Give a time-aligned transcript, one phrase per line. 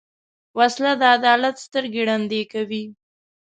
[0.57, 2.83] وسله د عدالت سترګې ړندې کوي